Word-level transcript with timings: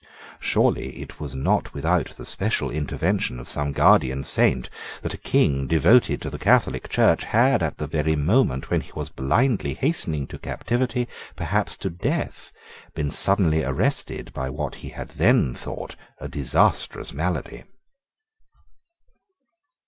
Surely 0.39 0.99
it 0.99 1.19
was 1.19 1.35
not 1.35 1.75
without 1.75 2.07
the 2.17 2.25
special 2.25 2.71
intervention 2.71 3.39
of 3.39 3.47
some 3.47 3.71
guardian 3.71 4.23
Saint 4.23 4.67
that 5.03 5.13
a 5.13 5.17
King 5.19 5.67
devoted 5.67 6.19
to 6.23 6.31
the 6.31 6.39
Catholic 6.39 6.89
Church 6.89 7.23
had, 7.25 7.61
at 7.61 7.77
the 7.77 7.85
very 7.85 8.15
moment 8.15 8.71
when 8.71 8.81
he 8.81 8.91
was 8.95 9.11
blindly 9.11 9.75
hastening 9.75 10.25
to 10.25 10.39
captivity, 10.39 11.07
perhaps 11.35 11.77
to 11.77 11.91
death, 11.91 12.51
been 12.95 13.11
suddenly 13.11 13.63
arrested 13.63 14.33
by 14.33 14.49
what 14.49 14.73
he 14.81 14.89
had 14.89 15.09
then 15.09 15.53
thought 15.53 15.95
a 16.17 16.27
disastrous 16.27 17.13
malady. 17.13 17.65